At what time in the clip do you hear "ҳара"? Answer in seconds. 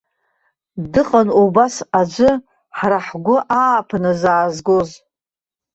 2.77-2.99